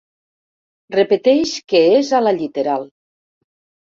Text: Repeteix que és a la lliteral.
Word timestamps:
Repeteix 0.95 1.51
que 1.73 1.81
és 1.99 2.09
a 2.19 2.21
la 2.27 2.33
lliteral. 2.39 2.87